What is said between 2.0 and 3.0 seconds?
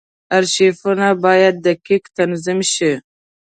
تنظیم شي.